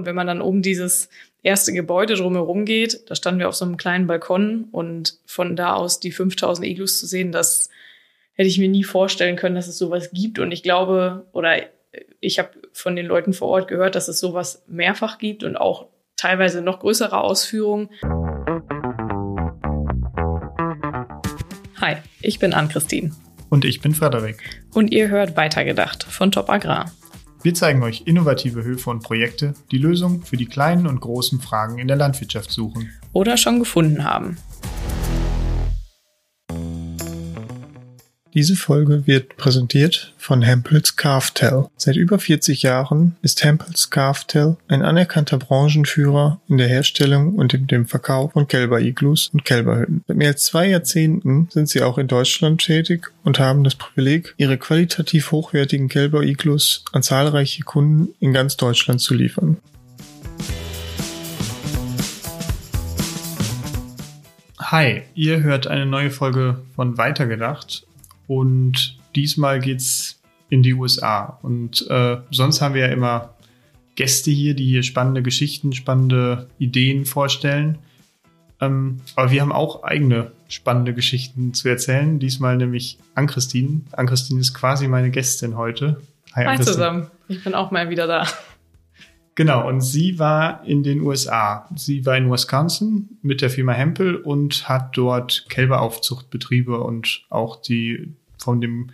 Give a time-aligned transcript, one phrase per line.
[0.00, 1.10] Und wenn man dann um dieses
[1.42, 5.74] erste Gebäude drumherum geht, da standen wir auf so einem kleinen Balkon und von da
[5.74, 7.68] aus die 5000 Iglus zu sehen, das
[8.32, 10.38] hätte ich mir nie vorstellen können, dass es sowas gibt.
[10.38, 11.58] Und ich glaube, oder
[12.18, 15.88] ich habe von den Leuten vor Ort gehört, dass es sowas mehrfach gibt und auch
[16.16, 17.90] teilweise noch größere Ausführungen.
[21.78, 23.10] Hi, ich bin Ann-Christine.
[23.50, 24.38] Und ich bin Frederik.
[24.72, 26.90] Und ihr hört Weitergedacht von Top Agrar.
[27.42, 31.78] Wir zeigen euch innovative Höfe und Projekte, die Lösungen für die kleinen und großen Fragen
[31.78, 32.90] in der Landwirtschaft suchen.
[33.14, 34.36] Oder schon gefunden haben.
[38.32, 41.66] Diese Folge wird präsentiert von Hempels Calftel.
[41.76, 47.66] Seit über 40 Jahren ist Hempels Calftel ein anerkannter Branchenführer in der Herstellung und in
[47.66, 50.04] dem Verkauf von Kälber-Iglus und Kälberhütten.
[50.06, 54.32] Seit mehr als zwei Jahrzehnten sind sie auch in Deutschland tätig und haben das Privileg,
[54.36, 59.56] ihre qualitativ hochwertigen Kälber-Iglus an zahlreiche Kunden in ganz Deutschland zu liefern.
[64.60, 67.88] Hi, ihr hört eine neue Folge von Weitergedacht
[68.30, 71.40] und diesmal geht's in die USA.
[71.42, 73.34] Und äh, sonst haben wir ja immer
[73.96, 77.78] Gäste hier, die hier spannende Geschichten, spannende Ideen vorstellen.
[78.60, 82.20] Ähm, aber wir haben auch eigene spannende Geschichten zu erzählen.
[82.20, 83.80] Diesmal nämlich Ann-Christine.
[83.90, 86.00] Ann-Christine ist quasi meine Gästin heute.
[86.36, 87.10] Hi, Hi zusammen.
[87.26, 88.28] Ich bin auch mal wieder da.
[89.34, 91.68] Genau, und sie war in den USA.
[91.74, 98.14] Sie war in Wisconsin mit der Firma Hempel und hat dort Kälberaufzuchtbetriebe und auch die
[98.40, 98.90] von dem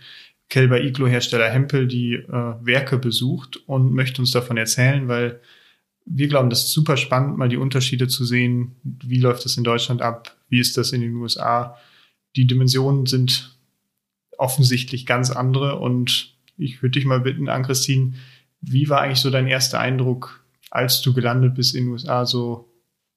[0.49, 5.41] Kälber Iglo-Hersteller Hempel die äh, Werke besucht und möchte uns davon erzählen, weil
[6.05, 8.77] wir glauben, das ist super spannend, mal die Unterschiede zu sehen.
[8.83, 10.37] Wie läuft das in Deutschland ab?
[10.47, 11.77] Wie ist das in den USA?
[12.37, 13.57] Die Dimensionen sind
[14.37, 18.13] offensichtlich ganz andere und ich würde dich mal bitten, Ann-Christine,
[18.61, 22.71] wie war eigentlich so dein erster Eindruck, als du gelandet bist in den USA, so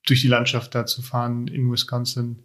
[0.07, 2.45] durch die Landschaft da zu fahren in Wisconsin?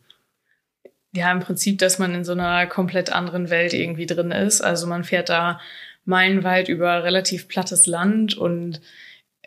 [1.15, 4.61] Ja, im Prinzip, dass man in so einer komplett anderen Welt irgendwie drin ist.
[4.61, 5.59] Also man fährt da
[6.03, 8.81] meilenweit über relativ plattes Land und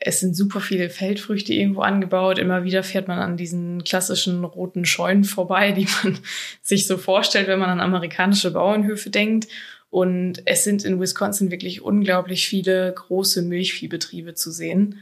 [0.00, 2.38] es sind super viele Feldfrüchte irgendwo angebaut.
[2.38, 6.18] Immer wieder fährt man an diesen klassischen roten Scheunen vorbei, die man
[6.62, 9.48] sich so vorstellt, wenn man an amerikanische Bauernhöfe denkt.
[9.90, 15.00] Und es sind in Wisconsin wirklich unglaublich viele große Milchviehbetriebe zu sehen.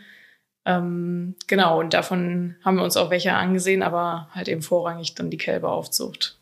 [0.64, 5.30] Ähm, genau, und davon haben wir uns auch welche angesehen, aber halt eben vorrangig dann
[5.30, 6.38] die Kälberaufzucht.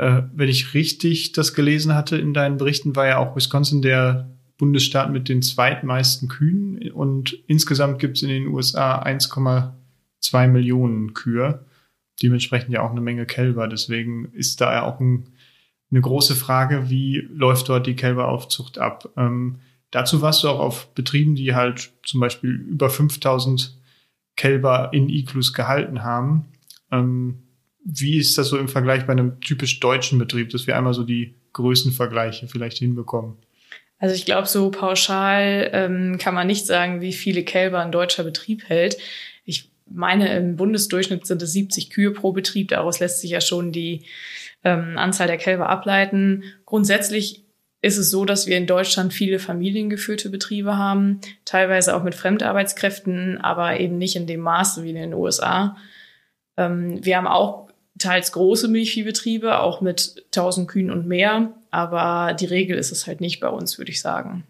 [0.00, 4.30] Äh, wenn ich richtig das gelesen hatte in deinen Berichten, war ja auch Wisconsin der
[4.56, 11.66] Bundesstaat mit den zweitmeisten Kühen und insgesamt gibt es in den USA 1,2 Millionen Kühe.
[12.22, 13.68] Dementsprechend ja auch eine Menge Kälber.
[13.68, 15.26] Deswegen ist da ja auch ein,
[15.90, 19.06] eine große Frage, wie läuft dort die Kälberaufzucht ab?
[19.18, 19.56] Ähm,
[19.90, 23.78] dazu warst du auch auf Betrieben, die halt zum Beispiel über 5000
[24.34, 26.46] Kälber in Iglus gehalten haben.
[26.90, 27.42] Ähm,
[27.84, 31.04] wie ist das so im Vergleich bei einem typisch deutschen Betrieb, dass wir einmal so
[31.04, 33.36] die Größenvergleiche vielleicht hinbekommen?
[33.98, 38.24] Also ich glaube, so pauschal ähm, kann man nicht sagen, wie viele Kälber ein deutscher
[38.24, 38.96] Betrieb hält.
[39.44, 42.68] Ich meine, im Bundesdurchschnitt sind es 70 Kühe pro Betrieb.
[42.68, 44.04] Daraus lässt sich ja schon die
[44.64, 46.44] ähm, Anzahl der Kälber ableiten.
[46.64, 47.44] Grundsätzlich
[47.82, 53.38] ist es so, dass wir in Deutschland viele familiengeführte Betriebe haben, teilweise auch mit Fremdarbeitskräften,
[53.38, 55.76] aber eben nicht in dem Maße wie in den USA.
[56.56, 61.52] Ähm, wir haben auch teils große Milchviehbetriebe, auch mit 1000 Kühen und mehr.
[61.70, 64.44] Aber die Regel ist es halt nicht bei uns, würde ich sagen.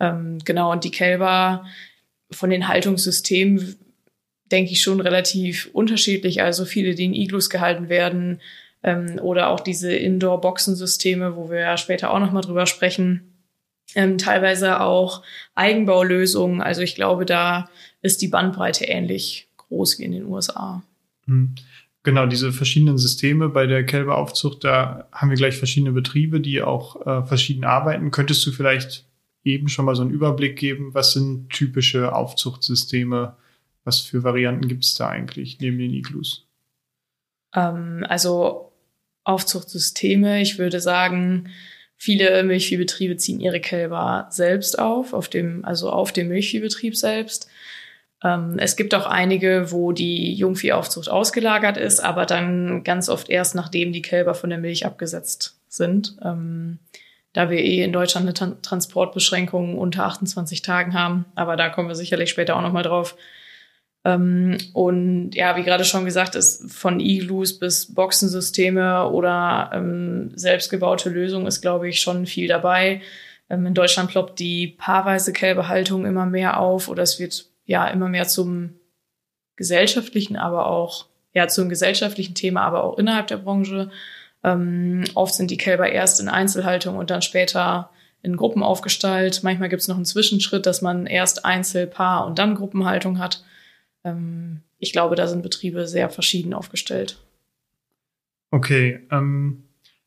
[0.00, 1.66] Ähm, genau, und die Kälber
[2.30, 3.76] von den Haltungssystemen
[4.50, 6.42] denke ich schon relativ unterschiedlich.
[6.42, 8.40] Also viele, die in Iglus gehalten werden
[8.82, 13.32] ähm, oder auch diese Indoor-Boxensysteme, wo wir ja später auch nochmal drüber sprechen.
[13.94, 15.22] Ähm, teilweise auch
[15.54, 16.62] Eigenbaulösungen.
[16.62, 17.68] Also ich glaube, da
[18.00, 20.82] ist die Bandbreite ähnlich groß wie in den USA.
[21.26, 21.54] Mhm.
[22.04, 27.06] Genau, diese verschiedenen Systeme bei der Kälberaufzucht, da haben wir gleich verschiedene Betriebe, die auch
[27.06, 28.10] äh, verschieden arbeiten.
[28.10, 29.06] Könntest du vielleicht
[29.44, 33.36] eben schon mal so einen Überblick geben, was sind typische Aufzuchtsysteme?
[33.84, 36.46] Was für Varianten gibt es da eigentlich neben den Iglus?
[37.54, 38.72] Ähm, also
[39.24, 41.50] Aufzuchtsysteme, ich würde sagen,
[41.96, 47.48] viele Milchviehbetriebe ziehen ihre Kälber selbst auf, auf dem, also auf dem Milchviehbetrieb selbst.
[48.24, 53.54] Ähm, es gibt auch einige, wo die Jungviehaufzucht ausgelagert ist, aber dann ganz oft erst
[53.54, 56.16] nachdem die Kälber von der Milch abgesetzt sind.
[56.24, 56.78] Ähm,
[57.32, 61.88] da wir eh in Deutschland eine Tran Transportbeschränkung unter 28 Tagen haben, aber da kommen
[61.88, 63.16] wir sicherlich später auch nochmal drauf.
[64.04, 71.08] Ähm, und ja, wie gerade schon gesagt, ist von Iglus bis Boxensysteme oder ähm, selbstgebaute
[71.08, 73.00] Lösungen ist, glaube ich, schon viel dabei.
[73.48, 78.28] In Deutschland ploppt die paarweise Kälberhaltung immer mehr auf oder es wird ja immer mehr
[78.28, 78.74] zum
[79.56, 83.90] gesellschaftlichen, aber auch ja zum gesellschaftlichen Thema, aber auch innerhalb der Branche.
[84.44, 87.90] Ähm, oft sind die Kälber erst in Einzelhaltung und dann später
[88.22, 89.40] in Gruppen aufgestellt.
[89.42, 93.42] Manchmal gibt es noch einen Zwischenschritt, dass man erst Einzel, Paar und dann Gruppenhaltung hat.
[94.04, 97.18] Ähm, ich glaube, da sind Betriebe sehr verschieden aufgestellt.
[98.50, 99.64] Okay, ähm,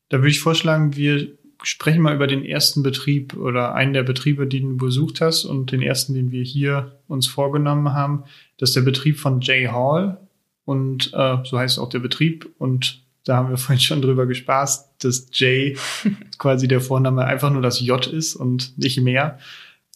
[0.08, 4.46] da würde ich vorschlagen, wir sprechen mal über den ersten Betrieb oder einen der Betriebe,
[4.46, 8.24] die du besucht hast und den ersten, den wir hier uns vorgenommen haben.
[8.58, 10.18] Das ist der Betrieb von Jay Hall
[10.64, 15.04] und äh, so heißt auch der Betrieb und da haben wir vorhin schon drüber gespaßt,
[15.04, 15.76] dass Jay
[16.38, 19.38] quasi der Vorname einfach nur das J ist und nicht mehr.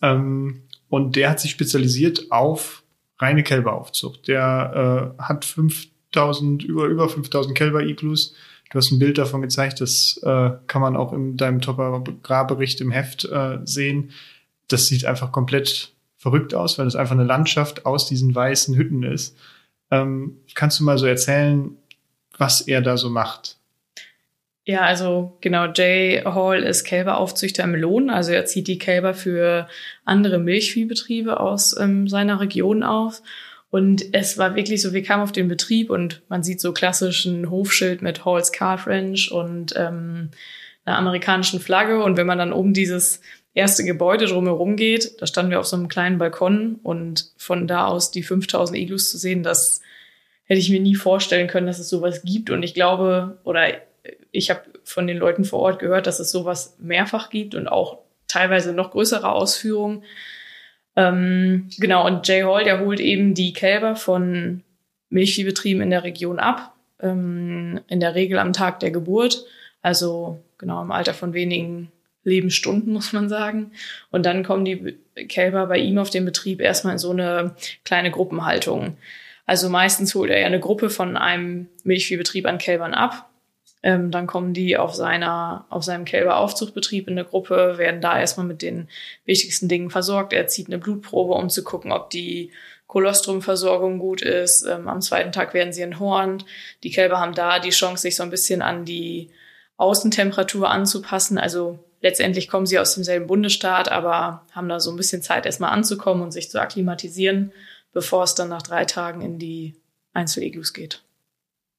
[0.03, 2.83] Ähm, und der hat sich spezialisiert auf
[3.19, 4.29] reine Kälberaufzucht.
[4.29, 8.35] Der äh, hat 5000, über, über 5000 Kälber-Iglus
[8.71, 12.93] Du hast ein Bild davon gezeigt, das äh, kann man auch in deinem Top-Agrarbericht im
[12.93, 14.13] Heft äh, sehen.
[14.69, 19.03] Das sieht einfach komplett verrückt aus, weil es einfach eine Landschaft aus diesen weißen Hütten
[19.03, 19.37] ist.
[19.91, 21.77] Ähm, kannst du mal so erzählen,
[22.39, 23.57] was er da so macht?
[24.65, 28.09] Ja, also genau, Jay Hall ist Kälberaufzüchter im Lohn.
[28.09, 29.67] Also er zieht die Kälber für
[30.05, 33.21] andere Milchviehbetriebe aus ähm, seiner Region auf
[33.71, 37.51] und es war wirklich so, wir kamen auf den Betrieb und man sieht so klassischen
[37.51, 40.31] Hofschild mit Halls Car French und ähm,
[40.85, 42.03] einer amerikanischen Flagge.
[42.03, 43.21] Und wenn man dann um dieses
[43.55, 47.87] erste Gebäude drumherum geht, da standen wir auf so einem kleinen Balkon und von da
[47.87, 49.81] aus die 5000 Iglus zu sehen, das
[50.45, 52.51] hätte ich mir nie vorstellen können, dass es sowas gibt.
[52.51, 53.69] Und ich glaube, oder
[54.33, 57.99] ich habe von den Leuten vor Ort gehört, dass es sowas mehrfach gibt und auch
[58.27, 60.03] teilweise noch größere Ausführungen.
[61.01, 64.63] Ähm, genau, und Jay Hall, der holt eben die Kälber von
[65.09, 69.47] Milchviehbetrieben in der Region ab, ähm, in der Regel am Tag der Geburt,
[69.81, 71.91] also genau im Alter von wenigen
[72.23, 73.73] Lebensstunden, muss man sagen.
[74.11, 74.99] Und dann kommen die
[75.29, 77.55] Kälber bei ihm auf dem Betrieb erstmal in so eine
[77.85, 78.99] kleine Gruppenhaltung.
[79.47, 83.30] Also meistens holt er ja eine Gruppe von einem Milchviehbetrieb an Kälbern ab
[83.83, 88.47] ähm, dann kommen die auf seiner, auf seinem Kälberaufzuchtbetrieb in der Gruppe, werden da erstmal
[88.47, 88.89] mit den
[89.25, 90.33] wichtigsten Dingen versorgt.
[90.33, 92.53] Er zieht eine Blutprobe, um zu gucken, ob die
[92.87, 94.67] Kolostrumversorgung gut ist.
[94.67, 96.45] Ähm, am zweiten Tag werden sie enthornt.
[96.83, 99.31] Die Kälber haben da die Chance, sich so ein bisschen an die
[99.77, 101.39] Außentemperatur anzupassen.
[101.39, 105.71] Also letztendlich kommen sie aus demselben Bundesstaat, aber haben da so ein bisschen Zeit, erstmal
[105.71, 107.53] anzukommen und sich zu akklimatisieren,
[107.93, 109.75] bevor es dann nach drei Tagen in die
[110.13, 111.03] Einzeliglus geht.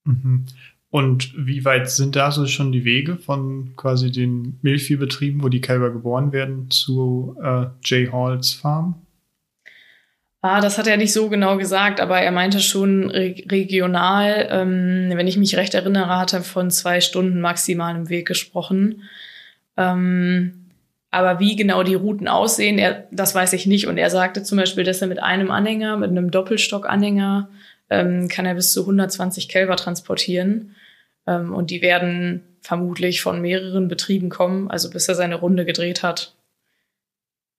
[0.05, 0.47] Mhm.
[0.91, 5.61] Und wie weit sind da so schon die Wege von quasi den Milchviehbetrieben, wo die
[5.61, 8.95] Kälber geboren werden, zu äh, Jay Halls Farm?
[10.41, 14.47] Ah, das hat er nicht so genau gesagt, aber er meinte schon re regional.
[14.51, 19.03] Ähm, wenn ich mich recht erinnere, hat er von zwei Stunden maximal im Weg gesprochen.
[19.77, 20.71] Ähm,
[21.09, 23.87] aber wie genau die Routen aussehen, er, das weiß ich nicht.
[23.87, 27.49] Und er sagte zum Beispiel, dass er mit einem Anhänger, mit einem Doppelstockanhänger,
[27.89, 30.75] ähm, kann er bis zu 120 Kälber transportieren.
[31.27, 34.69] Ähm, und die werden vermutlich von mehreren Betrieben kommen.
[34.69, 36.35] Also bis er seine Runde gedreht hat,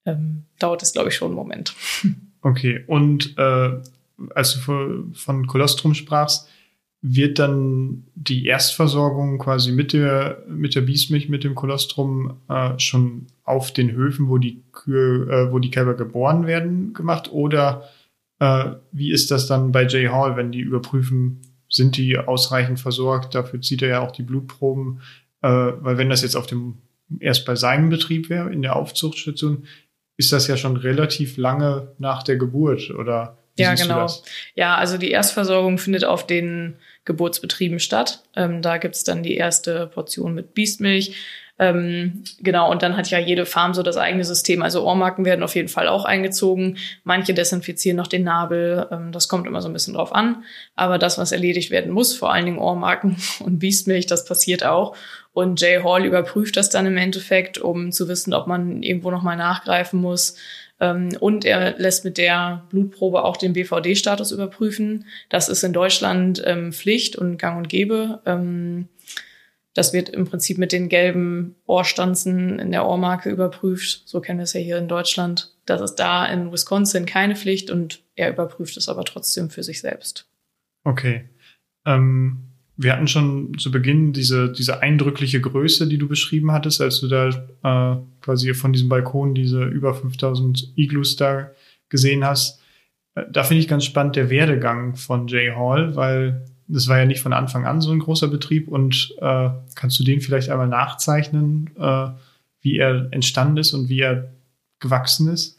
[0.04, 1.74] ähm, dauert es, glaube ich, schon einen Moment.
[2.44, 3.70] Okay, und äh,
[4.34, 6.48] als du von Kolostrum sprachst,
[7.02, 13.26] wird dann die Erstversorgung quasi mit der, mit der Biesmilch, mit dem Kolostrum äh, schon
[13.44, 17.30] auf den Höfen, wo die Kühe, äh, wo die Kälber geboren werden, gemacht?
[17.32, 17.88] Oder
[18.38, 21.40] äh, wie ist das dann bei Jay Hall, wenn die überprüfen,
[21.72, 23.34] sind die ausreichend versorgt?
[23.34, 25.00] Dafür zieht er ja auch die Blutproben.
[25.40, 26.78] Äh, weil wenn das jetzt auf dem,
[27.18, 29.66] erst bei seinem Betrieb wäre, in der Aufzuchtstation,
[30.16, 33.38] ist das ja schon relativ lange nach der Geburt, oder?
[33.58, 34.06] ja, genau.
[34.54, 38.22] Ja, also die Erstversorgung findet auf den Geburtsbetrieben statt.
[38.36, 41.16] Ähm, da gibt's dann die erste Portion mit Biestmilch.
[41.58, 44.62] Ähm, genau, und dann hat ja jede Farm so das eigene System.
[44.62, 46.78] Also Ohrmarken werden auf jeden Fall auch eingezogen.
[47.04, 48.88] Manche desinfizieren noch den Nabel.
[48.90, 50.44] Ähm, das kommt immer so ein bisschen drauf an.
[50.74, 54.96] Aber das, was erledigt werden muss, vor allen Dingen Ohrmarken und Biestmilch, das passiert auch.
[55.32, 59.36] Und Jay Hall überprüft das dann im Endeffekt, um zu wissen, ob man irgendwo nochmal
[59.36, 60.36] nachgreifen muss.
[60.82, 65.06] Ähm, und er lässt mit der Blutprobe auch den BVD-Status überprüfen.
[65.28, 68.20] Das ist in Deutschland ähm, Pflicht und gang und gäbe.
[68.26, 68.88] Ähm,
[69.74, 74.02] das wird im Prinzip mit den gelben Ohrstanzen in der Ohrmarke überprüft.
[74.06, 75.54] So kennen wir es ja hier in Deutschland.
[75.66, 79.80] Das ist da in Wisconsin keine Pflicht und er überprüft es aber trotzdem für sich
[79.80, 80.28] selbst.
[80.82, 81.30] Okay.
[81.86, 82.51] Ähm,
[82.82, 87.08] wir hatten schon zu Beginn diese, diese eindrückliche Größe, die du beschrieben hattest, als du
[87.08, 91.50] da äh, quasi von diesem Balkon diese über 5000 Iglus da
[91.88, 92.60] gesehen hast.
[93.14, 97.04] Äh, da finde ich ganz spannend der Werdegang von Jay Hall, weil das war ja
[97.04, 100.68] nicht von Anfang an so ein großer Betrieb und äh, kannst du den vielleicht einmal
[100.68, 102.08] nachzeichnen, äh,
[102.60, 104.32] wie er entstanden ist und wie er
[104.80, 105.58] gewachsen ist?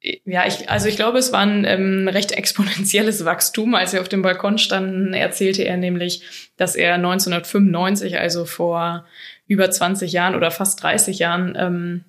[0.00, 3.74] Ja, ich, also ich glaube, es war ein ähm, recht exponentielles Wachstum.
[3.74, 9.06] Als wir auf dem Balkon standen, erzählte er nämlich, dass er 1995, also vor
[9.48, 12.04] über 20 Jahren oder fast 30 Jahren, ähm,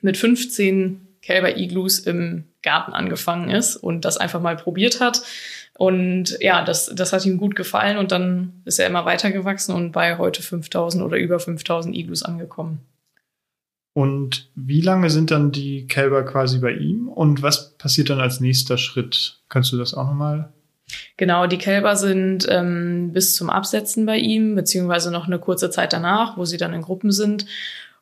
[0.00, 5.22] mit 15 Kälber-Iglus im Garten angefangen ist und das einfach mal probiert hat.
[5.78, 9.92] Und ja, das, das hat ihm gut gefallen und dann ist er immer weitergewachsen und
[9.92, 12.80] bei heute 5000 oder über 5000 Iglus angekommen.
[13.94, 18.40] Und wie lange sind dann die Kälber quasi bei ihm und was passiert dann als
[18.40, 19.40] nächster Schritt?
[19.48, 20.50] Kannst du das auch nochmal?
[21.16, 25.92] Genau, die Kälber sind ähm, bis zum Absetzen bei ihm, beziehungsweise noch eine kurze Zeit
[25.92, 27.46] danach, wo sie dann in Gruppen sind.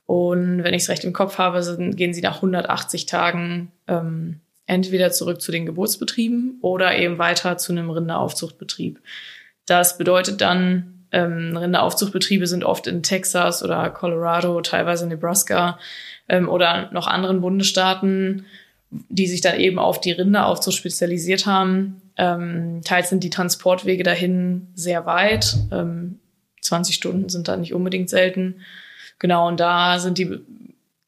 [0.07, 4.41] Und wenn ich es recht im Kopf habe, sind, gehen sie nach 180 Tagen ähm,
[4.67, 9.01] entweder zurück zu den Geburtsbetrieben oder eben weiter zu einem Rinderaufzuchtbetrieb.
[9.67, 15.79] Das bedeutet dann, ähm, Rinderaufzuchtbetriebe sind oft in Texas oder Colorado, teilweise Nebraska
[16.29, 18.47] ähm, oder noch anderen Bundesstaaten,
[18.91, 22.03] die sich dann eben auf die Rinderaufzucht spezialisiert haben.
[22.17, 25.57] Ähm, teils sind die Transportwege dahin sehr weit.
[25.73, 26.21] Ähm,
[26.61, 28.61] 20 Stunden sind da nicht unbedingt selten.
[29.19, 30.39] Genau, und da sind die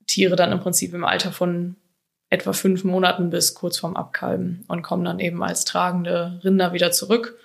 [0.06, 1.76] Tiere dann im Prinzip im Alter von
[2.30, 6.90] etwa fünf Monaten bis kurz vorm Abkalben und kommen dann eben als tragende Rinder wieder
[6.90, 7.37] zurück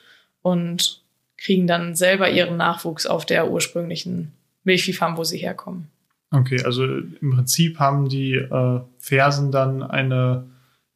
[0.41, 1.01] und
[1.37, 5.87] kriegen dann selber ihren Nachwuchs auf der ursprünglichen Milchviehfarm, wo sie herkommen.
[6.31, 10.45] Okay, also im Prinzip haben die äh, Fersen dann eine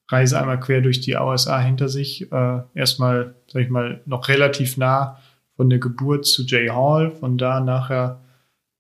[0.10, 2.32] Reise einmal quer durch die USA hinter sich.
[2.32, 5.20] Äh, erstmal, sag ich mal, noch relativ nah
[5.56, 8.20] von der Geburt zu Jay Hall, von da nachher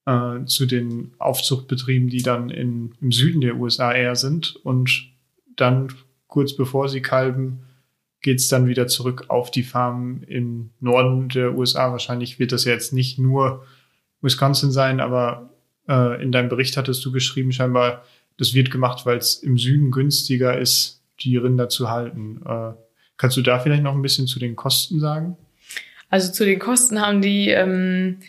[0.05, 4.57] äh, zu den Aufzuchtbetrieben, die dann in, im Süden der USA eher sind.
[4.57, 5.09] Und
[5.55, 5.93] dann
[6.27, 7.59] kurz bevor sie kalben,
[8.21, 11.91] geht's dann wieder zurück auf die Farm im Norden der USA.
[11.91, 13.65] Wahrscheinlich wird das jetzt nicht nur
[14.21, 15.49] Wisconsin sein, aber
[15.87, 18.03] äh, in deinem Bericht hattest du geschrieben, scheinbar,
[18.37, 22.41] das wird gemacht, weil es im Süden günstiger ist, die Rinder zu halten.
[22.45, 22.73] Äh,
[23.17, 25.37] kannst du da vielleicht noch ein bisschen zu den Kosten sagen?
[26.09, 28.19] Also zu den Kosten haben die ähm,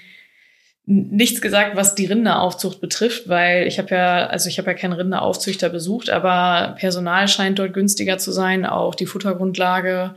[0.84, 4.94] nichts gesagt, was die Rinderaufzucht betrifft, weil ich habe ja, also ich habe ja keinen
[4.94, 10.16] Rinderaufzüchter besucht, aber Personal scheint dort günstiger zu sein, auch die Futtergrundlage.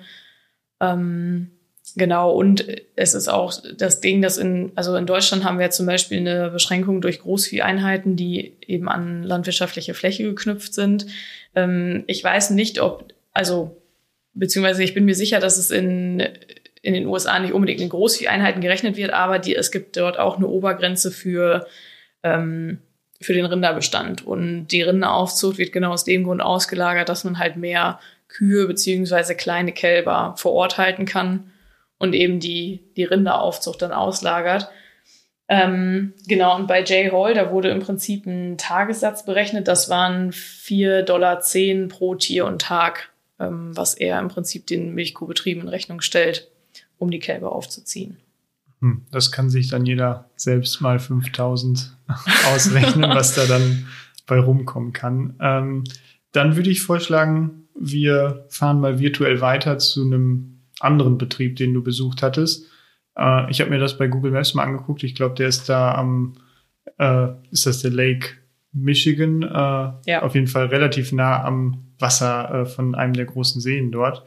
[0.82, 1.52] Ähm,
[1.96, 5.86] genau, und es ist auch das Ding, dass in, also in Deutschland haben wir zum
[5.86, 11.06] Beispiel eine Beschränkung durch Großvieheinheiten, die eben an landwirtschaftliche Fläche geknüpft sind.
[11.54, 13.78] Ähm, ich weiß nicht, ob, also
[14.34, 16.24] beziehungsweise ich bin mir sicher, dass es in
[16.86, 20.38] in den USA nicht unbedingt in Großvieheinheiten gerechnet wird, aber die, es gibt dort auch
[20.38, 21.66] eine Obergrenze für,
[22.22, 22.78] ähm,
[23.20, 24.26] für den Rinderbestand.
[24.26, 29.34] Und die Rinderaufzucht wird genau aus dem Grund ausgelagert, dass man halt mehr Kühe beziehungsweise
[29.36, 31.52] kleine Kälber vor Ort halten kann
[31.98, 34.70] und eben die, die Rinderaufzucht dann auslagert.
[35.48, 39.68] Ähm, genau, und bei Jay Hall, da wurde im Prinzip ein Tagessatz berechnet.
[39.68, 41.42] Das waren 4,10 Dollar
[41.88, 46.52] pro Tier und Tag, ähm, was er im Prinzip den Milchkuhbetrieben in Rechnung stellt
[46.98, 48.18] um die Kälber aufzuziehen.
[48.82, 51.96] Hm, das kann sich dann jeder selbst mal 5000
[52.54, 53.88] ausrechnen, was da dann
[54.28, 55.36] bei rumkommen kann.
[55.40, 55.84] Ähm,
[56.32, 61.82] dann würde ich vorschlagen, wir fahren mal virtuell weiter zu einem anderen Betrieb, den du
[61.84, 62.66] besucht hattest.
[63.18, 65.04] Äh, ich habe mir das bei Google Maps mal angeguckt.
[65.04, 66.36] Ich glaube, der ist da am,
[66.98, 68.30] äh, ist das der Lake
[68.72, 69.44] Michigan?
[69.44, 70.22] Äh, ja.
[70.22, 74.26] Auf jeden Fall relativ nah am Wasser äh, von einem der großen Seen dort.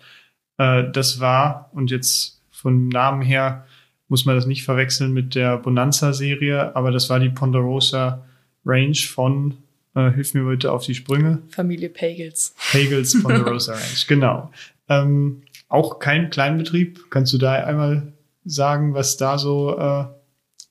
[0.56, 3.66] Äh, das war, und jetzt von Namen her
[4.08, 8.24] muss man das nicht verwechseln mit der Bonanza-Serie, aber das war die Ponderosa
[8.64, 9.54] Range von,
[9.94, 11.42] äh, hilf mir bitte auf die Sprünge.
[11.50, 12.54] Familie Pagels.
[12.72, 14.50] Pagels Ponderosa Range, genau.
[14.88, 17.10] Ähm, auch kein Kleinbetrieb.
[17.10, 18.12] Kannst du da einmal
[18.44, 20.04] sagen, was da so äh,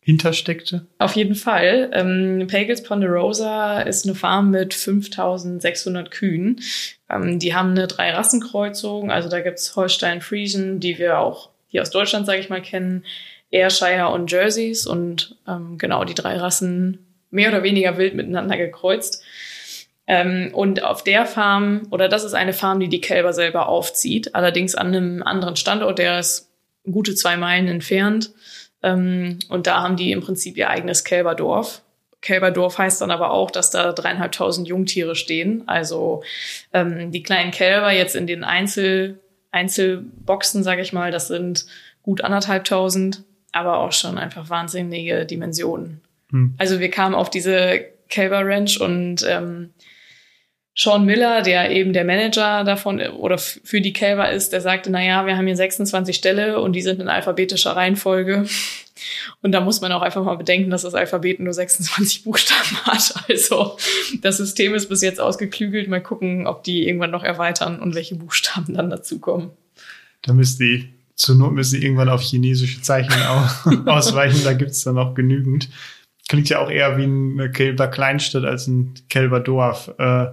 [0.02, 0.88] hintersteckte?
[0.98, 1.92] Auf jeden Fall.
[1.94, 6.60] Ähm, Pagels Ponderosa ist eine Farm mit 5600 Kühen.
[7.10, 9.12] Ähm, die haben eine Drei-Rassenkreuzung.
[9.12, 13.06] Also da gibt's Holstein Friesen, die wir auch hier aus Deutschland, sage ich mal, kennen,
[13.52, 19.24] Ayrshire und Jerseys und ähm, genau die drei Rassen mehr oder weniger wild miteinander gekreuzt.
[20.06, 24.36] Ähm, und auf der Farm, oder das ist eine Farm, die die Kälber selber aufzieht,
[24.36, 26.50] allerdings an einem anderen Standort, der ist
[26.90, 28.32] gute zwei Meilen entfernt.
[28.84, 31.82] Ähm, und da haben die im Prinzip ihr eigenes Kälberdorf.
[32.22, 35.64] Kälberdorf heißt dann aber auch, dass da dreieinhalbtausend Jungtiere stehen.
[35.68, 36.24] Also
[36.74, 39.20] ähm, die kleinen Kälber jetzt in den Einzel
[39.52, 41.66] Einzelboxen, sage ich mal, das sind
[42.04, 46.02] gut anderthalbtausend, aber auch schon einfach wahnsinnige Dimensionen.
[46.32, 46.56] Hm.
[46.58, 49.74] Also wir kamen auf diese Kälber Ranch und ähm,
[50.76, 55.04] Sean Miller, der eben der Manager davon oder für die Kälber ist, der sagte, na
[55.04, 58.46] ja, wir haben hier 26 Ställe und die sind in alphabetischer Reihenfolge.
[59.42, 63.14] Und da muss man auch einfach mal bedenken, dass das Alphabet nur 26 Buchstaben hat.
[63.28, 63.78] Also
[64.22, 65.88] das System ist bis jetzt ausgeklügelt.
[65.88, 69.52] Mal gucken, ob die irgendwann noch erweitern und welche Buchstaben dann dazukommen.
[70.22, 70.86] Da müsst ihr,
[71.16, 73.14] zur Not müsst ihr irgendwann auf chinesische Zeichen
[73.86, 74.44] ausweichen.
[74.44, 75.70] Da gibt's dann auch genügend.
[76.28, 79.94] Klingt ja auch eher wie eine Kälber Kleinstadt als ein Kälber Dorf.
[79.98, 80.28] Äh,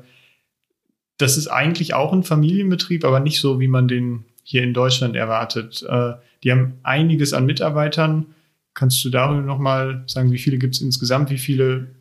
[1.19, 5.17] das ist eigentlich auch ein Familienbetrieb, aber nicht so, wie man den hier in Deutschland
[5.17, 5.85] erwartet.
[5.89, 8.27] Äh, die haben einiges an Mitarbeitern.
[8.75, 11.31] Kannst du darüber nochmal sagen, wie viele gibt es insgesamt?
[11.31, 11.95] Wie viele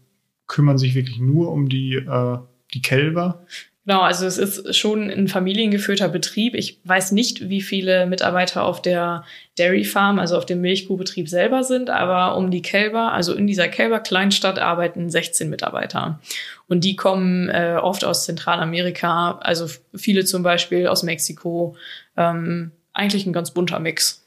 [0.47, 2.37] kümmern sich wirklich nur um die, äh,
[2.73, 3.45] die Kälber?
[3.85, 6.55] Genau, also es ist schon ein familiengeführter Betrieb.
[6.55, 9.25] Ich weiß nicht, wie viele Mitarbeiter auf der
[9.57, 13.67] Dairy Farm, also auf dem Milchkuhbetrieb selber sind, aber um die Kälber, also in dieser
[13.67, 16.21] Kälber-Kleinstadt arbeiten 16 Mitarbeiter.
[16.69, 21.75] Und die kommen äh, oft aus Zentralamerika, also viele zum Beispiel aus Mexiko.
[22.15, 24.22] Ähm, eigentlich ein ganz bunter Mix.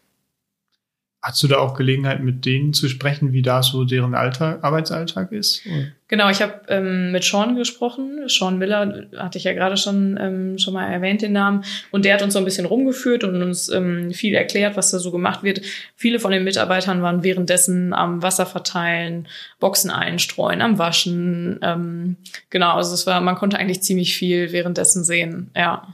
[1.26, 5.32] Hast du da auch Gelegenheit, mit denen zu sprechen, wie da so deren Alltag, Arbeitsalltag
[5.32, 5.62] ist?
[6.06, 8.28] Genau, ich habe ähm, mit Sean gesprochen.
[8.28, 12.14] Sean Miller hatte ich ja gerade schon ähm, schon mal erwähnt den Namen und der
[12.14, 15.42] hat uns so ein bisschen rumgeführt und uns ähm, viel erklärt, was da so gemacht
[15.42, 15.62] wird.
[15.96, 19.26] Viele von den Mitarbeitern waren währenddessen am Wasser verteilen,
[19.58, 21.58] Boxen einstreuen, am Waschen.
[21.60, 22.18] Ähm,
[22.50, 25.50] genau, also es war, man konnte eigentlich ziemlich viel währenddessen sehen.
[25.56, 25.92] Ja.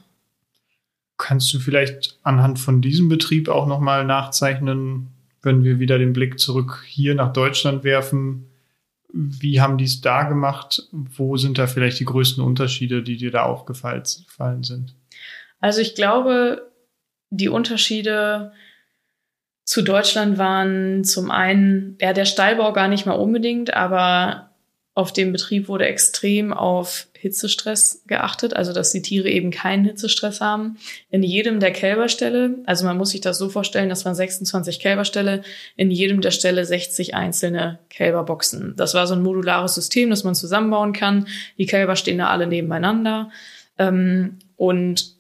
[1.17, 5.09] Kannst du vielleicht anhand von diesem Betrieb auch noch mal nachzeichnen,
[5.43, 8.49] wenn wir wieder den Blick zurück hier nach Deutschland werfen,
[9.13, 10.89] wie haben die es da gemacht?
[10.91, 14.95] Wo sind da vielleicht die größten Unterschiede, die dir da aufgefallen sind?
[15.61, 16.71] Also ich glaube,
[17.31, 18.53] die Unterschiede
[19.65, 24.52] zu Deutschland waren zum einen, ja, der Stallbau gar nicht mal unbedingt, aber
[24.95, 30.41] auf dem Betrieb wurde extrem auf Hitzestress geachtet, also dass die Tiere eben keinen Hitzestress
[30.41, 30.77] haben.
[31.09, 35.43] In jedem der Kälberställe, also man muss sich das so vorstellen, das waren 26 Kälberställe,
[35.77, 38.75] in jedem der Ställe 60 einzelne Kälberboxen.
[38.77, 41.27] Das war so ein modulares System, das man zusammenbauen kann.
[41.57, 43.31] Die Kälber stehen da alle nebeneinander.
[43.79, 45.15] Ähm, und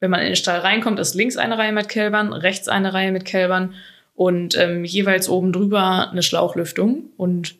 [0.00, 3.12] wenn man in den Stall reinkommt, ist links eine Reihe mit Kälbern, rechts eine Reihe
[3.12, 3.74] mit Kälbern
[4.14, 7.10] und ähm, jeweils oben drüber eine Schlauchlüftung.
[7.16, 7.56] Und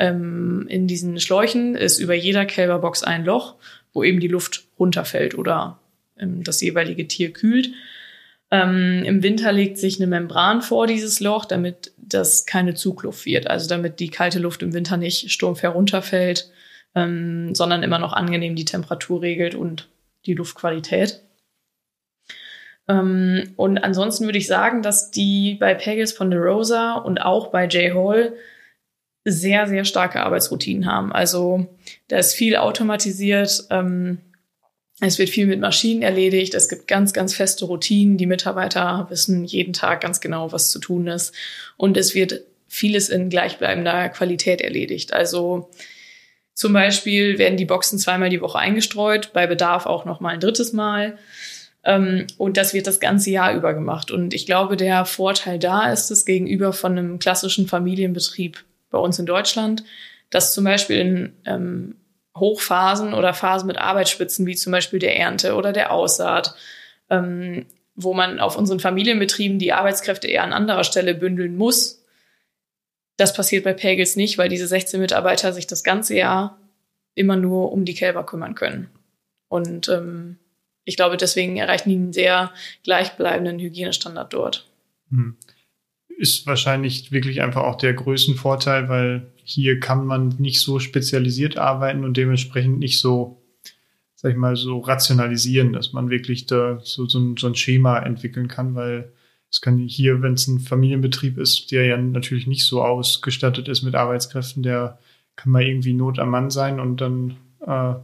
[0.00, 3.56] ähm, in diesen Schläuchen ist über jeder Kälberbox ein Loch,
[3.92, 5.78] wo eben die Luft runterfällt oder
[6.18, 7.70] ähm, das jeweilige Tier kühlt.
[8.50, 13.48] Ähm, Im Winter legt sich eine Membran vor dieses Loch, damit das keine Zugluft wird,
[13.48, 16.50] also damit die kalte Luft im Winter nicht sturmfair runterfällt,
[16.94, 19.88] ähm, sondern immer noch angenehm die Temperatur regelt und
[20.24, 21.20] die Luftqualität.
[22.88, 27.48] Ähm, und ansonsten würde ich sagen, dass die bei Pegels von der Rosa und auch
[27.48, 28.34] bei Jay Hall
[29.32, 31.12] sehr, sehr starke Arbeitsroutinen haben.
[31.12, 31.66] Also
[32.08, 34.18] da ist viel automatisiert, ähm,
[35.00, 39.44] es wird viel mit Maschinen erledigt, es gibt ganz, ganz feste Routinen, die Mitarbeiter wissen
[39.44, 41.34] jeden Tag ganz genau, was zu tun ist
[41.78, 45.12] und es wird vieles in gleichbleibender Qualität erledigt.
[45.12, 45.70] Also
[46.54, 50.40] zum Beispiel werden die Boxen zweimal die Woche eingestreut, bei Bedarf auch noch mal ein
[50.40, 51.18] drittes Mal.
[51.84, 54.10] Ähm, und das wird das ganze Jahr über gemacht.
[54.10, 59.18] Und ich glaube, der Vorteil da ist es gegenüber von einem klassischen Familienbetrieb bei uns
[59.18, 59.84] in Deutschland,
[60.30, 61.96] dass zum Beispiel in ähm,
[62.36, 66.54] Hochphasen oder Phasen mit Arbeitsspitzen, wie zum Beispiel der Ernte oder der Aussaat,
[67.08, 72.04] ähm, wo man auf unseren Familienbetrieben die Arbeitskräfte eher an anderer Stelle bündeln muss.
[73.16, 76.58] Das passiert bei Pagels nicht, weil diese 16 Mitarbeiter sich das ganze Jahr
[77.14, 78.88] immer nur um die Kälber kümmern können.
[79.48, 80.38] Und ähm,
[80.84, 82.52] ich glaube, deswegen erreichen die einen sehr
[82.84, 84.66] gleichbleibenden Hygienestandard dort.
[85.10, 85.36] Hm
[86.20, 92.04] ist wahrscheinlich wirklich einfach auch der Größenvorteil, weil hier kann man nicht so spezialisiert arbeiten
[92.04, 93.42] und dementsprechend nicht so,
[94.16, 98.00] sag ich mal, so rationalisieren, dass man wirklich da so, so, ein, so ein Schema
[98.00, 99.12] entwickeln kann, weil
[99.50, 103.82] es kann hier, wenn es ein Familienbetrieb ist, der ja natürlich nicht so ausgestattet ist
[103.82, 104.98] mit Arbeitskräften, der
[105.36, 107.94] kann mal irgendwie Not am Mann sein und dann äh,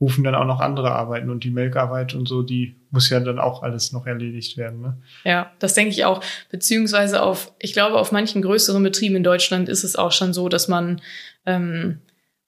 [0.00, 3.38] rufen dann auch noch andere Arbeiten und die Melkarbeit und so, die muss ja dann
[3.38, 4.80] auch alles noch erledigt werden.
[4.80, 4.96] Ne?
[5.24, 6.22] Ja, das denke ich auch.
[6.50, 10.48] Beziehungsweise auf, ich glaube, auf manchen größeren Betrieben in Deutschland ist es auch schon so,
[10.48, 11.00] dass man
[11.46, 12.00] ähm,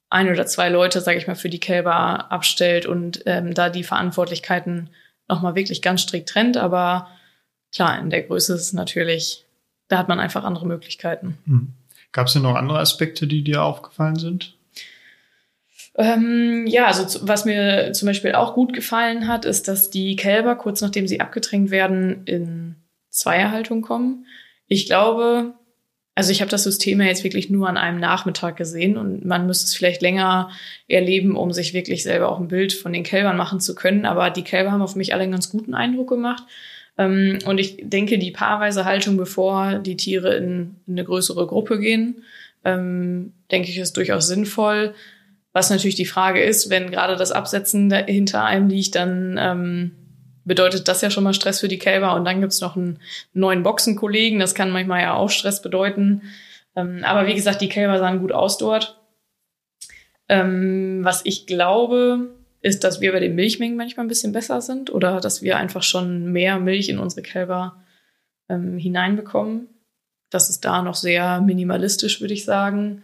[0.09, 3.83] ein oder zwei Leute, sage ich mal, für die Kälber abstellt und ähm, da die
[3.83, 4.89] Verantwortlichkeiten
[5.27, 6.57] nochmal wirklich ganz strikt trennt.
[6.57, 7.07] Aber
[7.73, 9.45] klar, in der Größe ist es natürlich,
[9.87, 11.37] da hat man einfach andere Möglichkeiten.
[11.45, 11.73] Hm.
[12.13, 14.57] Gab es denn noch andere Aspekte, die dir aufgefallen sind?
[15.95, 20.55] Ähm, ja, also was mir zum Beispiel auch gut gefallen hat, ist, dass die Kälber
[20.55, 22.75] kurz nachdem sie abgetränkt werden in
[23.09, 24.25] Zweierhaltung kommen.
[24.67, 25.53] Ich glaube,
[26.15, 29.47] also ich habe das System ja jetzt wirklich nur an einem Nachmittag gesehen und man
[29.47, 30.49] müsste es vielleicht länger
[30.87, 34.05] erleben, um sich wirklich selber auch ein Bild von den Kälbern machen zu können.
[34.05, 36.43] Aber die Kälber haben auf mich alle einen ganz guten Eindruck gemacht.
[36.97, 41.79] Ähm, und ich denke, die paarweise Haltung, bevor die Tiere in, in eine größere Gruppe
[41.79, 42.23] gehen,
[42.63, 44.93] ähm, denke ich, ist durchaus sinnvoll.
[45.53, 49.91] Was natürlich die Frage ist, wenn gerade das Absetzen hinter einem liegt, dann ähm,
[50.45, 52.15] bedeutet das ja schon mal Stress für die Kälber.
[52.15, 52.99] Und dann gibt's noch einen
[53.33, 54.39] neuen Boxenkollegen.
[54.39, 56.21] Das kann manchmal ja auch Stress bedeuten.
[56.75, 58.99] Ähm, aber wie gesagt, die Kälber sahen gut aus dort.
[60.29, 62.29] Ähm, was ich glaube,
[62.61, 65.83] ist, dass wir bei den Milchmengen manchmal ein bisschen besser sind oder dass wir einfach
[65.83, 67.83] schon mehr Milch in unsere Kälber
[68.47, 69.67] ähm, hineinbekommen.
[70.29, 73.03] Das ist da noch sehr minimalistisch, würde ich sagen.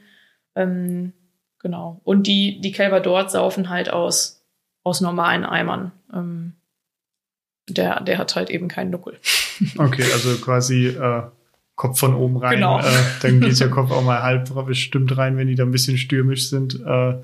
[0.56, 1.12] Ähm,
[1.60, 2.02] genau.
[2.04, 4.44] Und die, die Kälber dort saufen halt aus,
[4.84, 5.92] aus normalen Eimern.
[6.14, 6.54] Ähm,
[7.70, 9.18] der, der hat halt eben keinen Nuckel.
[9.78, 11.24] Okay, also quasi äh,
[11.76, 12.58] Kopf von oben rein.
[12.58, 12.80] Genau.
[12.80, 12.84] Äh,
[13.24, 16.48] dann geht der Kopf auch mal halb bestimmt rein, wenn die da ein bisschen stürmisch
[16.48, 16.80] sind.
[16.86, 17.16] Äh,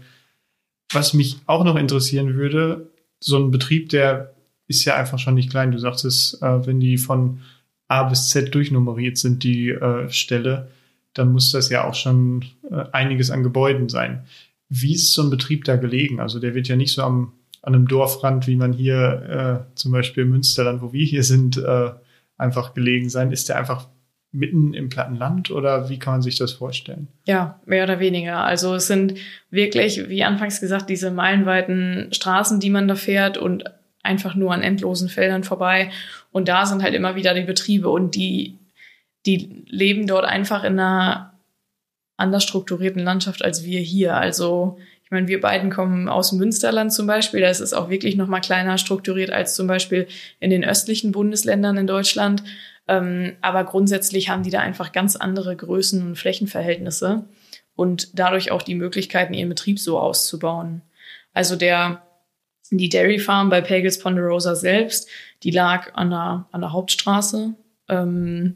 [0.91, 4.34] was mich auch noch interessieren würde, so ein Betrieb, der
[4.67, 5.72] ist ja einfach schon nicht klein.
[5.72, 7.41] Du sagtest, äh, wenn die von
[7.88, 10.72] A bis Z durchnummeriert sind, die äh, Ställe,
[11.13, 14.26] dann muss das ja auch schon äh, einiges an Gebäuden sein.
[14.69, 16.19] Wie ist so ein Betrieb da gelegen?
[16.19, 19.91] Also der wird ja nicht so am, an einem Dorfrand, wie man hier äh, zum
[19.91, 21.91] Beispiel im Münsterland, wo wir hier sind, äh,
[22.38, 23.32] einfach gelegen sein.
[23.32, 23.88] Ist der einfach
[24.32, 27.08] mitten im platten Land oder wie kann man sich das vorstellen?
[27.26, 28.43] Ja, mehr oder weniger.
[28.43, 29.13] Also es sind
[29.52, 33.63] wirklich, wie anfangs gesagt, diese meilenweiten Straßen, die man da fährt und
[34.02, 35.91] einfach nur an endlosen Feldern vorbei.
[36.32, 38.58] Und da sind halt immer wieder die Betriebe und die,
[39.26, 41.34] die leben dort einfach in einer
[42.18, 44.16] anders strukturierten Landschaft als wir hier.
[44.16, 47.42] Also ich meine, wir beiden kommen aus dem Münsterland zum Beispiel.
[47.42, 50.08] Da ist es auch wirklich noch mal kleiner strukturiert als zum Beispiel
[50.40, 52.44] in den östlichen Bundesländern in Deutschland.
[52.88, 57.26] Ähm, aber grundsätzlich haben die da einfach ganz andere Größen und Flächenverhältnisse
[57.76, 60.82] und dadurch auch die Möglichkeiten, ihren Betrieb so auszubauen.
[61.34, 62.04] Also der,
[62.72, 65.10] die Dairy Farm bei Pagels Ponderosa selbst,
[65.44, 67.56] die lag an der, an der Hauptstraße.
[67.90, 68.56] Ähm,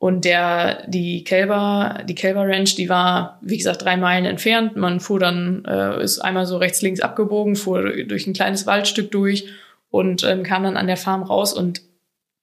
[0.00, 4.74] und der, die Kälber, die Kälber Ranch, die war, wie gesagt, drei Meilen entfernt.
[4.74, 9.10] Man fuhr dann, äh, ist einmal so rechts, links abgebogen, fuhr durch ein kleines Waldstück
[9.10, 9.46] durch
[9.90, 11.82] und ähm, kam dann an der Farm raus und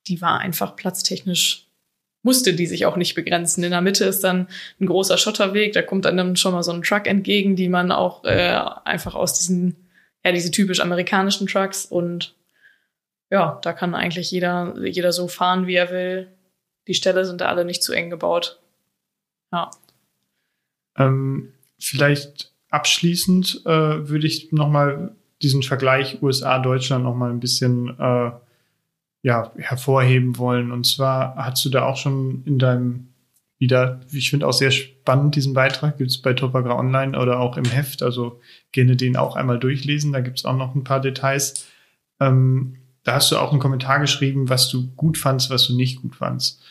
[0.07, 1.67] die war einfach platztechnisch
[2.27, 3.63] musste die sich auch nicht begrenzen.
[3.63, 4.47] In der Mitte ist dann
[4.81, 8.25] ein großer Schotterweg, da kommt einem schon mal so ein Truck entgegen, die man auch
[8.25, 9.87] äh, einfach aus diesen,
[10.25, 12.35] ja, diese typisch amerikanischen Trucks und
[13.29, 16.27] ja, da kann eigentlich jeder, jeder so fahren, wie er will.
[16.87, 18.59] Die Ställe sind da alle nicht zu eng gebaut.
[19.51, 19.69] Ja.
[20.97, 28.31] Ähm, vielleicht abschließend äh, würde ich nochmal diesen Vergleich USA-Deutschland nochmal ein bisschen äh,
[29.21, 30.71] ja, hervorheben wollen.
[30.71, 33.09] Und zwar hast du da auch schon in deinem
[33.59, 37.57] wieder, ich finde auch sehr spannend, diesen Beitrag gibt es bei Topagra Online oder auch
[37.57, 38.39] im Heft, also
[38.71, 41.65] gerne den auch einmal durchlesen, da gibt es auch noch ein paar Details.
[42.19, 46.01] Ähm, da hast du auch einen Kommentar geschrieben, was du gut fandst, was du nicht
[46.03, 46.61] gut fandst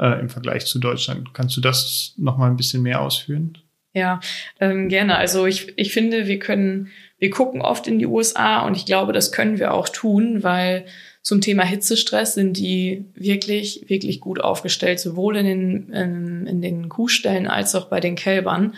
[0.00, 1.34] äh, im Vergleich zu Deutschland.
[1.34, 3.58] Kannst du das noch mal ein bisschen mehr ausführen?
[3.92, 4.20] Ja,
[4.60, 5.16] ähm, gerne.
[5.16, 9.12] Also ich, ich finde, wir können, wir gucken oft in die USA und ich glaube,
[9.12, 10.86] das können wir auch tun, weil
[11.22, 16.88] zum Thema Hitzestress sind die wirklich, wirklich gut aufgestellt, sowohl in den, in, in den
[16.88, 18.74] Kuhstellen als auch bei den Kälbern.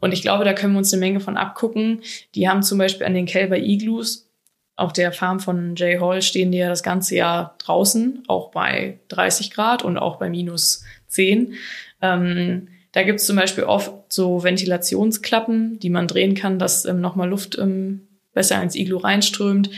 [0.00, 2.00] Und ich glaube, da können wir uns eine Menge von abgucken.
[2.34, 4.31] Die haben zum Beispiel an den Kälber-Iglus
[4.76, 9.00] auf der Farm von Jay Hall stehen die ja das ganze Jahr draußen, auch bei
[9.08, 11.54] 30 Grad und auch bei minus 10.
[12.00, 17.28] Ähm, da gibt's zum Beispiel oft so Ventilationsklappen, die man drehen kann, dass ähm, nochmal
[17.28, 19.70] Luft ähm, besser ins Iglu reinströmt.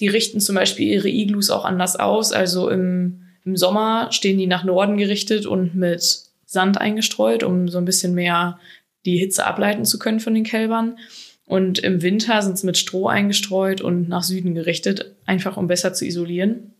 [0.00, 2.32] Die richten zum Beispiel ihre Iglus auch anders aus.
[2.32, 7.78] Also im, im Sommer stehen die nach Norden gerichtet und mit Sand eingestreut, um so
[7.78, 8.58] ein bisschen mehr
[9.04, 10.98] die Hitze ableiten zu können von den Kälbern.
[11.46, 15.92] Und im Winter sind sie mit Stroh eingestreut und nach Süden gerichtet, einfach um besser
[15.92, 16.74] zu isolieren.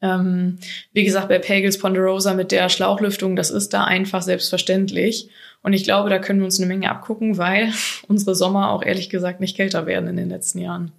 [0.00, 0.58] Ähm,
[0.92, 5.28] wie gesagt, bei Pagels Ponderosa mit der Schlauchlüftung, das ist da einfach selbstverständlich.
[5.62, 7.72] Und ich glaube, da können wir uns eine Menge abgucken, weil
[8.08, 10.92] unsere Sommer auch ehrlich gesagt nicht kälter werden in den letzten Jahren.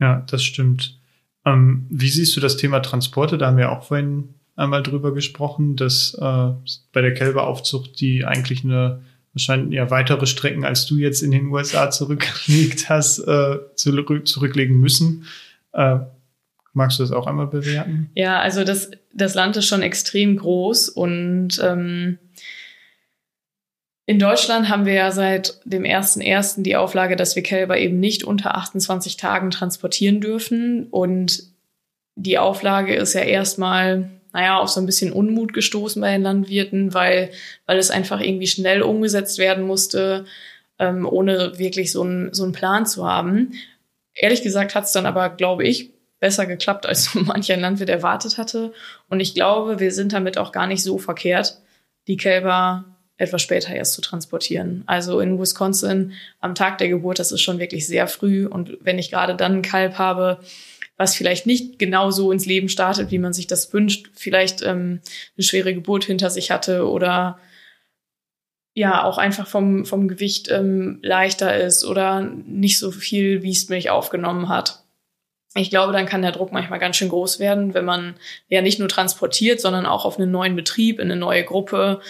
[0.00, 0.98] Ja, das stimmt.
[1.44, 3.38] Ähm, wie siehst du das Thema Transporte?
[3.38, 6.50] Da haben wir auch vorhin einmal drüber gesprochen, dass äh,
[6.92, 9.02] bei der Kälberaufzucht die eigentlich eine
[9.34, 14.78] wahrscheinlich ja weitere Strecken, als du jetzt in den USA zurückgelegt hast, äh, zurück, zurücklegen
[14.78, 15.26] müssen.
[15.72, 15.98] Äh,
[16.72, 18.10] magst du das auch einmal bewerten?
[18.14, 22.18] Ja, also das, das Land ist schon extrem groß und ähm,
[24.06, 28.00] in Deutschland haben wir ja seit dem ersten ersten die Auflage, dass wir Kälber eben
[28.00, 30.88] nicht unter 28 Tagen transportieren dürfen.
[30.90, 31.44] Und
[32.14, 36.92] die Auflage ist ja erstmal, naja, auf so ein bisschen Unmut gestoßen bei den Landwirten,
[36.92, 37.30] weil,
[37.66, 40.24] weil es einfach irgendwie schnell umgesetzt werden musste,
[40.80, 43.52] ähm, ohne wirklich so, ein, so einen Plan zu haben.
[44.12, 48.36] Ehrlich gesagt hat es dann aber, glaube ich, besser geklappt, als so mancher Landwirt erwartet
[48.36, 48.72] hatte.
[49.08, 51.58] Und ich glaube, wir sind damit auch gar nicht so verkehrt,
[52.08, 52.84] die Kälber
[53.16, 54.82] etwas später erst zu transportieren.
[54.86, 58.46] Also in Wisconsin am Tag der Geburt, das ist schon wirklich sehr früh.
[58.46, 60.40] Und wenn ich gerade dann ein Kalb habe,
[60.96, 65.00] was vielleicht nicht genau so ins Leben startet, wie man sich das wünscht, vielleicht ähm,
[65.36, 67.38] eine schwere Geburt hinter sich hatte oder
[68.74, 74.48] ja auch einfach vom, vom Gewicht ähm, leichter ist oder nicht so viel Biestmilch aufgenommen
[74.48, 74.82] hat.
[75.56, 78.16] Ich glaube, dann kann der Druck manchmal ganz schön groß werden, wenn man
[78.48, 82.00] ja nicht nur transportiert, sondern auch auf einen neuen Betrieb, in eine neue Gruppe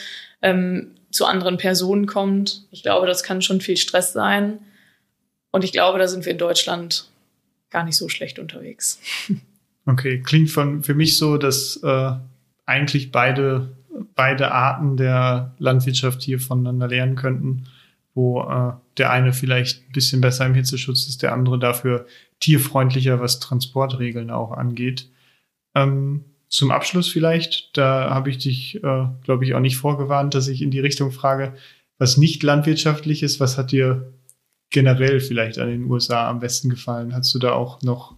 [0.40, 2.62] ähm, zu anderen Personen kommt.
[2.70, 4.60] Ich glaube, das kann schon viel Stress sein.
[5.50, 7.10] Und ich glaube, da sind wir in Deutschland
[7.74, 9.00] gar nicht so schlecht unterwegs.
[9.86, 12.12] Okay, klingt von, für mich so, dass äh,
[12.64, 13.76] eigentlich beide,
[14.14, 17.64] beide Arten der Landwirtschaft hier voneinander lernen könnten,
[18.14, 22.06] wo äh, der eine vielleicht ein bisschen besser im Hitzeschutz ist, der andere dafür
[22.40, 25.10] tierfreundlicher, was Transportregeln auch angeht.
[25.74, 30.48] Ähm, zum Abschluss vielleicht, da habe ich dich, äh, glaube ich, auch nicht vorgewarnt, dass
[30.48, 31.52] ich in die Richtung frage,
[31.98, 34.14] was nicht landwirtschaftlich ist, was hat dir
[34.74, 37.14] generell vielleicht an den USA am besten gefallen?
[37.14, 38.16] Hast du da auch noch,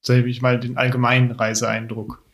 [0.00, 2.24] sage ich mal, den allgemeinen Reiseeindruck?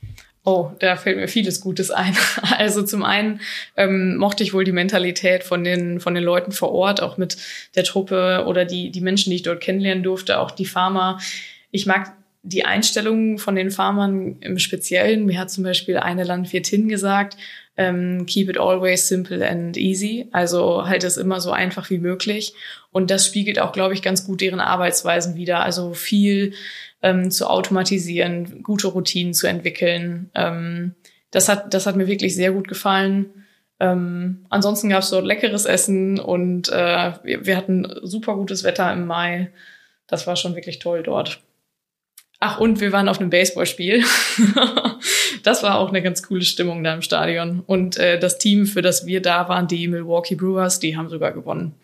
[0.44, 2.16] Oh, da fällt mir vieles Gutes ein.
[2.59, 3.40] Also zum einen
[3.76, 7.37] ähm, mochte ich wohl die Mentalität von den von den Leuten vor Ort, auch mit
[7.74, 11.18] der Truppe oder die die Menschen, die ich dort kennenlernen durfte, auch die Farmer.
[11.72, 12.12] Ich mag
[12.44, 15.26] die Einstellung von den Farmern im Speziellen.
[15.26, 17.37] Mir hat zum Beispiel eine Landwirtin gesagt,
[17.76, 20.28] ähm, keep it always simple and easy.
[20.32, 22.54] Also halt es immer so einfach wie möglich.
[22.90, 25.61] Und das spiegelt auch, glaube ich, ganz gut deren Arbeitsweisen wieder.
[25.62, 26.52] Also viel
[27.02, 30.30] ähm, zu automatisieren, gute Routinen zu entwickeln.
[30.35, 30.94] Ähm,
[31.30, 33.30] das hat, das hat mir wirklich sehr gut gefallen.
[33.80, 38.92] Ähm, ansonsten gab es dort leckeres Essen und äh, wir, wir hatten super gutes Wetter
[38.92, 39.50] im Mai.
[40.06, 41.40] Das war schon wirklich toll dort.
[42.44, 44.02] Ach, und wir waren auf einem Baseballspiel.
[45.44, 47.61] das war auch eine ganz coole Stimmung da im Stadion.
[47.61, 51.31] Und äh, das Team, für das wir da waren, die Milwaukee Brewers, die haben sogar
[51.31, 51.76] gewonnen.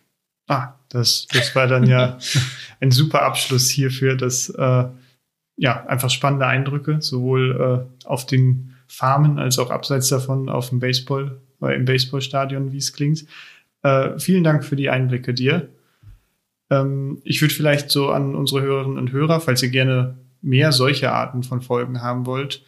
[0.49, 2.19] Ah, das, das war dann ja
[2.81, 4.17] ein super Abschluss hierfür.
[4.17, 4.85] Das, äh,
[5.59, 10.81] ja, einfach spannende Eindrücke, sowohl äh, auf den Farmen als auch abseits davon auf dem
[10.81, 13.27] Baseball, äh, im Baseballstadion, wie es klingt.
[13.85, 15.69] Äh, vielen Dank für die Einblicke dir.
[16.69, 21.13] Ähm, ich würde vielleicht so an unsere Hörerinnen und Hörer, falls ihr gerne mehr solche
[21.13, 22.63] Arten von Folgen haben wollt,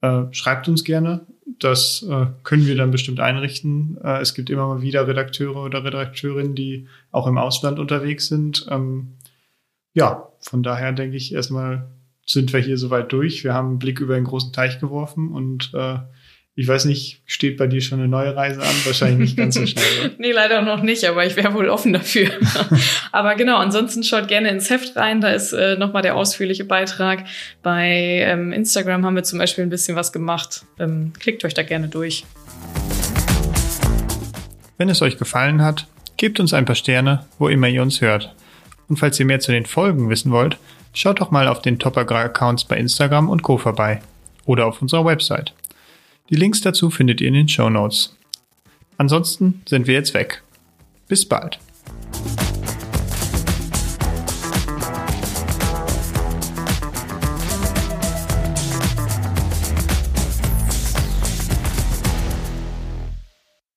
[0.00, 1.26] äh, schreibt uns gerne.
[1.58, 3.98] Das äh, können wir dann bestimmt einrichten.
[4.02, 8.66] Äh, es gibt immer mal wieder Redakteure oder Redakteurinnen, die auch im Ausland unterwegs sind.
[8.70, 9.14] Ähm,
[9.94, 11.88] ja, von daher denke ich erstmal
[12.26, 13.44] sind wir hier soweit durch.
[13.44, 15.98] Wir haben einen Blick über den großen Teich geworfen und äh,
[16.58, 18.74] ich weiß nicht, steht bei dir schon eine neue Reise an?
[18.84, 19.84] Wahrscheinlich nicht ganz so schnell.
[20.00, 20.14] Oder?
[20.16, 22.30] nee, leider noch nicht, aber ich wäre wohl offen dafür.
[23.12, 25.20] aber genau, ansonsten schaut gerne ins Heft rein.
[25.20, 27.24] Da ist äh, nochmal der ausführliche Beitrag.
[27.62, 30.64] Bei ähm, Instagram haben wir zum Beispiel ein bisschen was gemacht.
[30.78, 32.24] Ähm, klickt euch da gerne durch.
[34.78, 38.34] Wenn es euch gefallen hat, gebt uns ein paar Sterne, wo immer ihr uns hört.
[38.88, 40.56] Und falls ihr mehr zu den Folgen wissen wollt,
[40.94, 43.58] schaut doch mal auf den Topagrar-Accounts bei Instagram und Co.
[43.58, 44.00] vorbei.
[44.46, 45.52] Oder auf unserer Website.
[46.30, 48.16] Die Links dazu findet ihr in den Show Notes.
[48.96, 50.42] Ansonsten sind wir jetzt weg.
[51.06, 51.60] Bis bald.